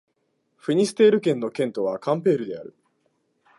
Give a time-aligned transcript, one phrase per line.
[0.57, 2.75] フィニステール県の県都はカンペールである